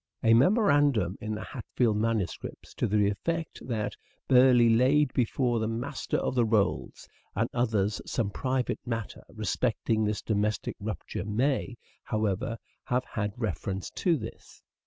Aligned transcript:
A 0.23 0.33
memoran 0.33 0.93
dum 0.93 1.15
in 1.21 1.35
the 1.35 1.43
Hatfield 1.43 1.95
manuscripts 1.97 2.73
to 2.73 2.87
the 2.87 3.07
effect 3.07 3.59
that 3.67 3.95
Burleigh 4.27 4.75
laid 4.75 5.13
before 5.13 5.59
the 5.59 5.67
Master 5.67 6.17
of 6.17 6.33
the 6.33 6.43
Rolls 6.43 7.07
and 7.35 7.47
others 7.53 8.01
some 8.07 8.31
private 8.31 8.79
matter 8.83 9.21
respecting 9.29 10.03
this 10.03 10.23
domestic 10.23 10.75
rupture 10.79 11.23
may, 11.23 11.75
however, 12.03 12.57
have 12.85 13.03
had 13.05 13.33
reference 13.37 13.91
to 13.91 14.17
this. 14.17 14.63